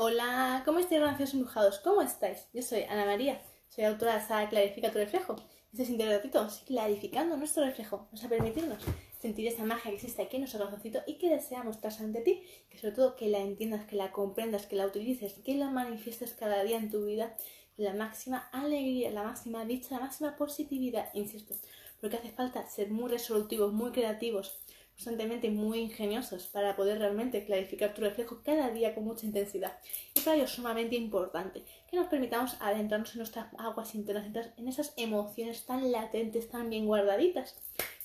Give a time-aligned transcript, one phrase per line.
[0.00, 1.80] Hola, ¿cómo estáis, rancios embrujados?
[1.80, 2.46] ¿Cómo estáis?
[2.52, 5.34] Yo soy Ana María, soy autora de esa Clarifica tu reflejo.
[5.72, 7.96] Este es ratito, clarificando nuestro reflejo.
[8.04, 8.80] Vamos a permitirnos
[9.20, 12.44] sentir esa magia que existe aquí en nuestro corazoncito y que deseamos tras ante ti,
[12.70, 16.32] que sobre todo que la entiendas, que la comprendas, que la utilices, que la manifiestes
[16.34, 17.34] cada día en tu vida
[17.74, 21.56] con la máxima alegría, la máxima dicha, la máxima positividad, insisto,
[22.00, 24.60] porque hace falta ser muy resolutivos, muy creativos,
[24.98, 29.78] constantemente muy ingeniosos para poder realmente clarificar tu reflejo cada día con mucha intensidad.
[30.12, 34.66] Y para ello es sumamente importante que nos permitamos adentrarnos en nuestras aguas internas, en
[34.66, 37.54] esas emociones tan latentes, tan bien guardaditas,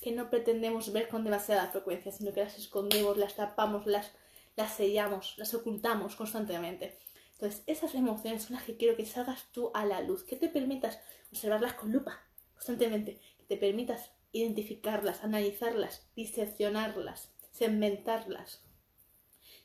[0.00, 4.12] que no pretendemos ver con demasiada frecuencia, sino que las escondemos, las tapamos, las,
[4.54, 6.96] las sellamos, las ocultamos constantemente.
[7.32, 10.48] Entonces, esas emociones son las que quiero que salgas tú a la luz, que te
[10.48, 11.00] permitas
[11.32, 12.20] observarlas con lupa
[12.52, 18.64] constantemente, que te permitas identificarlas, analizarlas, diseccionarlas, segmentarlas.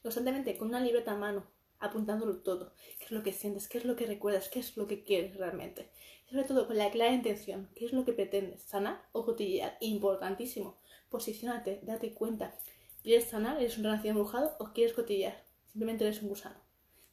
[0.04, 1.48] Constantemente con una libreta a mano,
[1.80, 2.74] apuntándolo todo.
[3.00, 3.68] ¿Qué es lo que sientes?
[3.68, 4.48] ¿Qué es lo que recuerdas?
[4.48, 5.90] ¿Qué es lo que quieres realmente?
[6.30, 7.68] Sobre todo con la clara intención.
[7.76, 8.62] ¿Qué es lo que pretendes?
[8.62, 9.76] ¿Sanar o cotillear?
[9.82, 10.78] Importantísimo.
[11.10, 12.56] Posiciónate, date cuenta.
[13.02, 13.58] ¿Quieres sanar?
[13.58, 14.56] ¿Eres un renacido embrujado?
[14.60, 15.44] ¿O quieres cotillar?
[15.72, 16.62] Simplemente eres un gusano.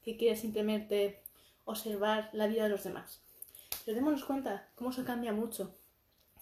[0.02, 1.22] ¿Qué quieres simplemente
[1.64, 3.22] observar la vida de los demás?
[3.86, 5.74] Pero démonos cuenta cómo se cambia mucho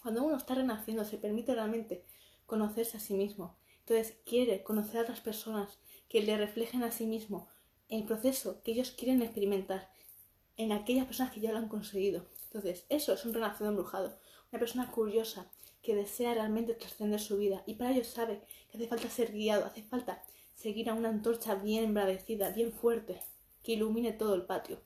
[0.04, 2.04] cuando uno está renaciendo, se permite realmente
[2.44, 3.56] conocerse a sí mismo.
[3.78, 5.78] Entonces quiere conocer a otras personas
[6.10, 7.48] que le reflejen a sí mismo
[7.88, 9.90] el proceso que ellos quieren experimentar
[10.58, 12.26] en aquellas personas que ya lo han conseguido.
[12.48, 14.18] Entonces, eso es un renacido embrujado.
[14.52, 18.88] Una persona curiosa que desea realmente trascender su vida y para ello sabe que hace
[18.88, 20.22] falta ser guiado, hace falta
[20.54, 23.22] seguir a una antorcha bien embravecida, bien fuerte,
[23.62, 24.82] que ilumine todo el patio,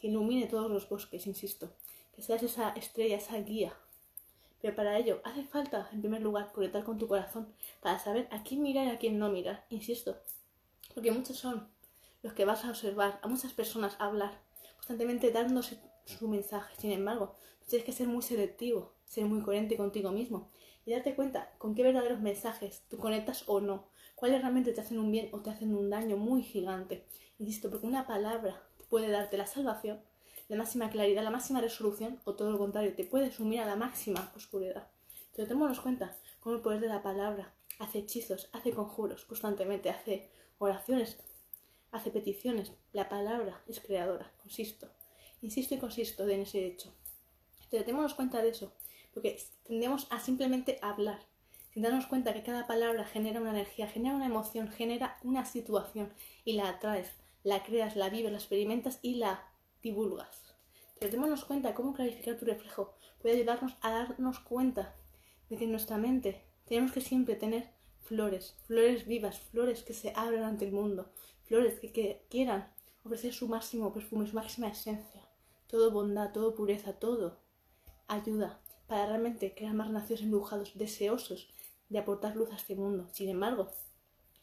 [0.00, 1.74] que ilumine todos los bosques, insisto,
[2.14, 3.76] que seas esa estrella, esa guía
[4.62, 8.44] pero para ello hace falta, en primer lugar, conectar con tu corazón para saber a
[8.44, 10.16] quién mirar y a quién no mirar, insisto.
[10.94, 11.68] Porque muchos son
[12.22, 14.40] los que vas a observar a muchas personas hablar,
[14.76, 16.74] constantemente dándose su mensaje.
[16.78, 17.34] Sin embargo,
[17.68, 20.48] tienes que ser muy selectivo, ser muy coherente contigo mismo
[20.86, 25.00] y darte cuenta con qué verdaderos mensajes tú conectas o no, cuáles realmente te hacen
[25.00, 27.04] un bien o te hacen un daño muy gigante.
[27.40, 30.00] Insisto, porque una palabra puede darte la salvación
[30.48, 33.76] la máxima claridad, la máxima resolución, o todo lo contrario, te puede sumir a la
[33.76, 34.88] máxima oscuridad.
[35.34, 40.28] Pero tenemos cuenta cómo el poder de la palabra hace hechizos, hace conjuros constantemente, hace
[40.58, 41.18] oraciones,
[41.90, 42.72] hace peticiones.
[42.92, 44.88] La palabra es creadora, consisto.
[45.40, 46.92] Insisto y consisto en ese hecho.
[47.70, 48.72] Pero tenemos cuenta de eso,
[49.14, 51.20] porque tendemos a simplemente hablar,
[51.72, 56.12] sin darnos cuenta que cada palabra genera una energía, genera una emoción, genera una situación
[56.44, 57.10] y la atraes,
[57.42, 59.51] la creas, la vives, la experimentas y la
[59.82, 60.54] divulgas.
[60.98, 64.94] Pero démonos cuenta cómo clarificar tu reflejo puede ayudarnos a darnos cuenta
[65.48, 67.70] de que en nuestra mente tenemos que siempre tener
[68.00, 71.12] flores, flores vivas, flores que se abran ante el mundo,
[71.44, 72.72] flores que, quieran
[73.04, 75.28] ofrecer su máximo perfume, su máxima esencia,
[75.66, 77.40] todo bondad, todo pureza, todo
[78.06, 81.48] ayuda para realmente crear más nacidos embrujados, deseosos
[81.88, 83.08] de aportar luz a este mundo.
[83.12, 83.68] Sin embargo,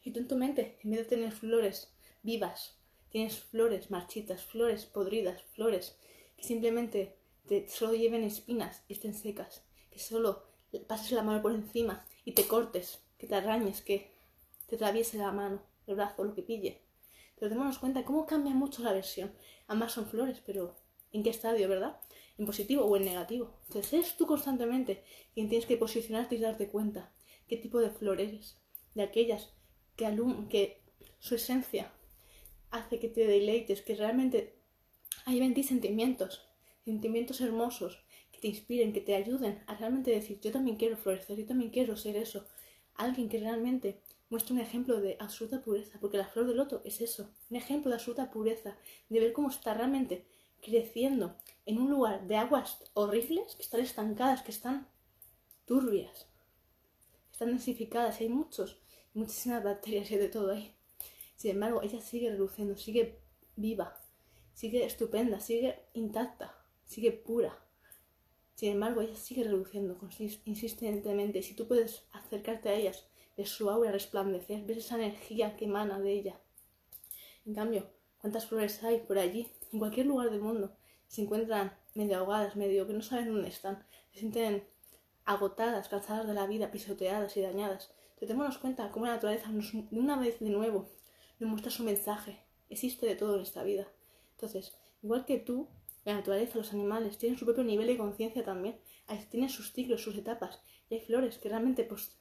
[0.02, 1.92] si tú en tu mente, en vez de tener flores
[2.22, 2.79] vivas,
[3.10, 5.96] tienes flores marchitas, flores podridas, flores
[6.36, 7.16] que simplemente
[7.46, 10.44] te solo lleven espinas y estén secas, que solo
[10.86, 14.12] pases la mano por encima y te cortes, que te arañes, que
[14.68, 16.82] te atraviese la mano, el brazo, lo que pille.
[17.34, 19.32] Pero démonos cuenta cómo cambia mucho la versión.
[19.66, 20.76] Ambas son flores, pero
[21.12, 22.00] ¿en qué estadio, verdad?
[22.38, 23.58] ¿En positivo o en negativo?
[23.66, 25.02] Entonces eres tú constantemente
[25.34, 27.12] quien tienes que posicionarte y darte cuenta
[27.48, 28.58] qué tipo de flor eres.
[28.94, 29.52] De aquellas
[29.96, 30.06] que,
[30.48, 30.82] que
[31.18, 31.92] su esencia
[32.70, 34.54] hace que te deleites, que realmente
[35.24, 36.46] hay en ti sentimientos,
[36.84, 41.38] sentimientos hermosos que te inspiren, que te ayuden a realmente decir, yo también quiero florecer,
[41.38, 42.46] yo también quiero ser eso.
[42.94, 47.00] Alguien que realmente muestre un ejemplo de absoluta pureza, porque la flor del loto es
[47.00, 48.76] eso, un ejemplo de absoluta pureza,
[49.08, 50.24] de ver cómo está realmente
[50.62, 51.36] creciendo
[51.66, 54.86] en un lugar de aguas horribles, que están estancadas, que están
[55.64, 56.26] turbias,
[57.26, 58.80] que están densificadas, hay muchos,
[59.14, 60.74] muchísimas bacterias y de todo ahí.
[61.40, 63.18] Sin embargo, ella sigue reluciendo, sigue
[63.56, 63.98] viva,
[64.52, 66.54] sigue estupenda, sigue intacta,
[66.84, 67.58] sigue pura.
[68.56, 69.98] Sin embargo, ella sigue reduciendo
[70.44, 71.42] insistentemente.
[71.42, 73.06] Si tú puedes acercarte a ellas,
[73.38, 76.40] ves su aura resplandecer, ves esa energía que emana de ella.
[77.46, 77.88] En cambio,
[78.18, 79.50] ¿cuántas flores hay por allí?
[79.72, 80.76] En cualquier lugar del mundo.
[81.08, 83.82] Se encuentran medio ahogadas, medio que no saben dónde están.
[84.12, 84.68] Se sienten
[85.24, 87.94] agotadas, cansadas de la vida, pisoteadas y dañadas.
[88.08, 90.99] Entonces, démonos cuenta cómo la naturaleza de una vez de nuevo
[91.40, 92.38] nos muestra su mensaje.
[92.68, 93.88] Existe de todo en esta vida.
[94.32, 95.68] Entonces, igual que tú,
[96.04, 98.78] la naturaleza, los animales tienen su propio nivel de conciencia también,
[99.30, 102.16] tienen sus ciclos, sus etapas, y hay flores que realmente pues,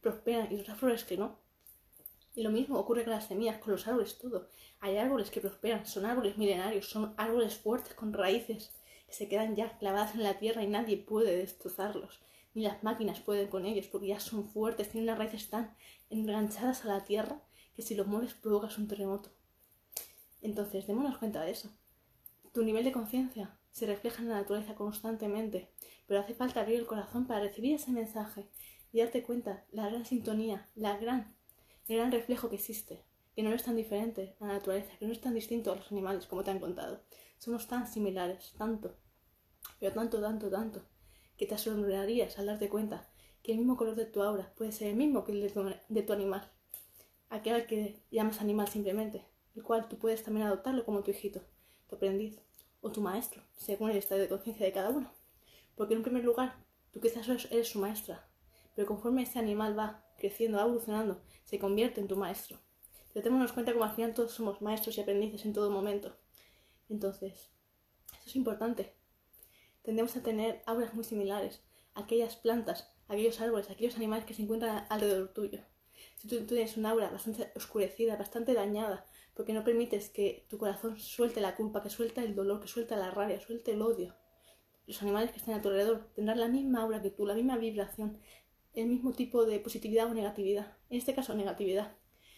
[0.00, 1.38] prosperan y otras flores que no.
[2.34, 4.48] Y lo mismo ocurre con las semillas, con los árboles, todo.
[4.80, 8.72] Hay árboles que prosperan, son árboles milenarios, son árboles fuertes con raíces
[9.06, 12.20] que se quedan ya clavadas en la tierra y nadie puede destrozarlos.
[12.54, 15.76] Ni las máquinas pueden con ellos porque ya son fuertes, tienen unas raíces tan
[16.10, 17.40] enganchadas a la tierra
[17.74, 19.30] que si los mueves provocas un terremoto.
[20.42, 21.70] Entonces, démonos cuenta de eso.
[22.52, 25.70] Tu nivel de conciencia se refleja en la naturaleza constantemente,
[26.06, 28.48] pero hace falta abrir el corazón para recibir ese mensaje
[28.92, 31.34] y darte cuenta la gran sintonía, la gran,
[31.88, 33.04] el gran reflejo que existe,
[33.34, 35.90] que no es tan diferente a la naturaleza, que no es tan distinto a los
[35.90, 37.02] animales como te han contado.
[37.38, 38.96] Somos tan similares, tanto,
[39.80, 40.82] pero tanto, tanto, tanto,
[41.36, 43.10] que te asombrarías al darte cuenta
[43.42, 45.64] que el mismo color de tu aura puede ser el mismo que el de tu,
[45.88, 46.50] de tu animal,
[47.28, 49.24] aquel que llamas animal simplemente,
[49.54, 51.42] el cual tú puedes también adoptarlo como tu hijito,
[51.88, 52.40] tu aprendiz
[52.80, 55.12] o tu maestro, según el estado de conciencia de cada uno.
[55.74, 56.56] Porque en primer lugar,
[56.92, 58.28] tú quizás eres su maestra,
[58.74, 62.58] pero conforme ese animal va creciendo, va evolucionando, se convierte en tu maestro.
[63.12, 66.16] Pero tenemos cuenta como al final todos somos maestros y aprendices en todo momento.
[66.88, 67.50] Entonces,
[68.12, 68.94] eso es importante.
[69.82, 71.62] Tendemos a tener auras muy similares,
[71.94, 75.60] aquellas plantas, aquellos árboles, aquellos animales que se encuentran alrededor tuyo.
[76.24, 79.04] Si tú, tienes una aura bastante oscurecida, bastante dañada,
[79.34, 82.96] porque no permites que tu corazón suelte la culpa, que suelte el dolor, que suelte
[82.96, 84.16] la rabia, suelte el odio.
[84.86, 87.58] Los animales que están a tu alrededor tendrán la misma aura que tú, la misma
[87.58, 88.18] vibración,
[88.72, 90.78] el mismo tipo de positividad o negatividad.
[90.88, 91.94] En este caso, negatividad.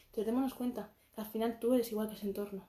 [0.07, 2.69] Entonces, démonos cuenta que al final tú eres igual que ese entorno.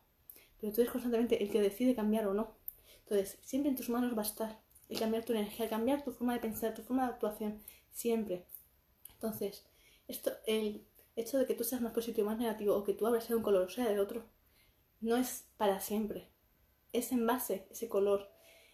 [0.61, 2.59] Pero tú eres constantemente el que decide cambiar o no.
[2.99, 6.11] Entonces, siempre en tus manos va a estar el cambiar tu energía, el cambiar tu
[6.11, 7.63] forma de pensar, tu forma de actuación.
[7.89, 8.45] Siempre.
[9.15, 9.65] Entonces,
[10.07, 10.85] esto, el
[11.17, 13.43] hecho de que tú seas más positivo más negativo, o que tú abras de un
[13.43, 14.23] color o sea de otro,
[15.01, 16.29] no es para siempre.
[16.93, 18.29] Es en base ese color,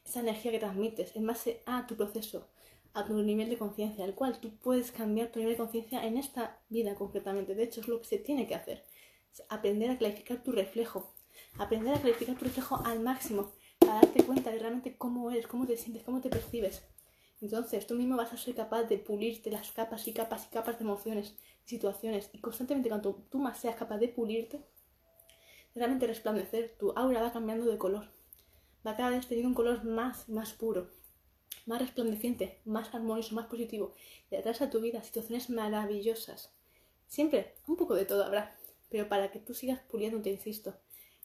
[0.06, 2.50] esa energía que transmites, en base a tu proceso,
[2.94, 6.18] a tu nivel de conciencia, al cual tú puedes cambiar tu nivel de conciencia en
[6.18, 7.56] esta vida concretamente.
[7.56, 8.84] De hecho, es lo que se tiene que hacer.
[9.50, 11.16] aprender a clarificar tu reflejo.
[11.58, 15.66] Aprender a clarificar tu reflejo al máximo para darte cuenta de realmente cómo eres, cómo
[15.66, 16.84] te sientes, cómo te percibes.
[17.44, 20.80] Entonces, tú mismo vas a ser capaz de pulirte las capas y capas y capas
[20.80, 21.36] de emociones,
[21.66, 24.62] situaciones, y constantemente cuando tú más seas capaz de pulirte,
[25.76, 28.08] realmente resplandecer, tu aura va cambiando de color.
[28.88, 30.90] Va cada vez teniendo un color más, más puro,
[31.66, 33.94] más resplandeciente, más armonioso, más positivo.
[34.32, 36.54] Y atrás a tu vida situaciones maravillosas.
[37.08, 38.56] Siempre un poco de todo habrá,
[38.88, 40.76] pero para que tú sigas puliendo, te insisto.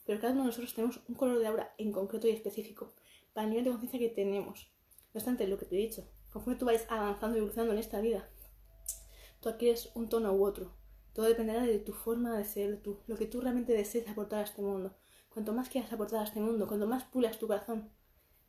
[0.05, 2.91] Pero cada uno de nosotros tenemos un color de aura en concreto y específico,
[3.31, 4.69] para el nivel de conciencia que tenemos.
[5.13, 7.99] No obstante, lo que te he dicho, conforme tú vayas avanzando y evolucionando en esta
[7.99, 8.29] vida,
[9.39, 10.73] tú adquieres un tono u otro.
[11.13, 14.43] Todo dependerá de tu forma de ser, tú, lo que tú realmente desees aportar a
[14.43, 14.95] este mundo.
[15.29, 17.89] Cuanto más quieras aportar a este mundo, cuanto más pulas tu corazón,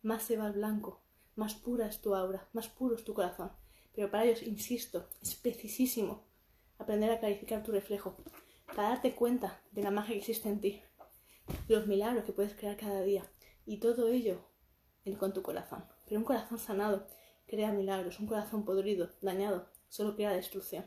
[0.03, 1.03] más se va al blanco,
[1.37, 3.51] más pura es tu aura, más puro es tu corazón.
[3.95, 6.25] Pero para ello, insisto, es precisísimo
[6.79, 8.17] aprender a clarificar tu reflejo,
[8.67, 10.83] para darte cuenta de la magia que existe en ti,
[11.69, 13.25] de los milagros que puedes crear cada día,
[13.67, 14.39] y todo ello
[15.19, 15.85] con tu corazón.
[16.11, 17.07] Pero un corazón sanado
[17.47, 20.85] crea milagros, un corazón podrido, dañado, solo crea destrucción.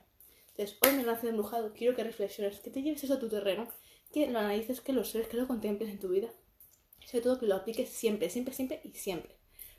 [0.50, 3.70] Entonces, hoy me nace embrujado, quiero que reflexiones, que te lleves eso a tu terreno,
[4.12, 6.28] que lo analices, que lo seres, que lo contemples en tu vida.
[7.02, 9.38] Y sobre todo que lo apliques siempre, siempre, siempre y siempre.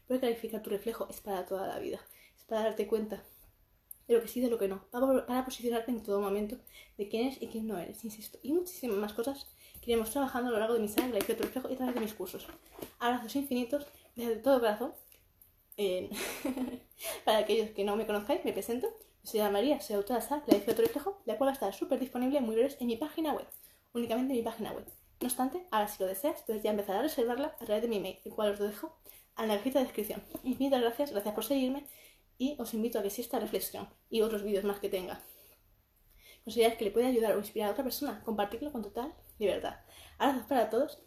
[0.08, 2.00] Porque clarificar tu reflejo es para toda la vida.
[2.38, 3.22] Es para darte cuenta
[4.08, 4.86] de lo que sí, de lo que no.
[4.90, 6.56] Para, posicionarte en todo momento
[6.96, 8.38] de quién eres y quién no eres, insisto.
[8.42, 9.46] Y muchísimas más cosas
[9.82, 11.94] que iremos trabajando a lo largo de mi saga, clarificar tu reflejo y a través
[11.94, 12.46] de mis cursos.
[12.98, 13.86] Abrazos infinitos
[14.16, 14.94] desde todo corazón,
[17.24, 18.88] para aquellos que no me conozcáis, me presento.
[19.22, 21.74] soy Ana María, soy autora de la de otro reflejo, la cual va a estar
[21.74, 23.46] súper disponible muy breves en mi página web,
[23.92, 24.86] únicamente en mi página web.
[25.20, 27.96] No obstante, ahora si lo deseas, puedes ya empezar a reservarla a través de mi
[27.96, 28.96] email, el cual os lo dejo
[29.38, 30.22] en la cajita de descripción.
[30.44, 31.86] Infinitas gracias, gracias por seguirme
[32.38, 35.20] y os invito a que si esta reflexión y otros vídeos más que tenga
[36.44, 39.76] consideráis que le puede ayudar o inspirar a otra persona, compartirlo con total libertad.
[40.18, 41.00] Abrazos para todos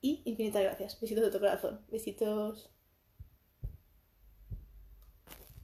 [0.00, 1.00] y infinitas gracias.
[1.00, 1.80] Besitos de tu corazón.
[1.88, 2.73] Besitos.